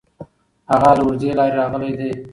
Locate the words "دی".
1.99-2.11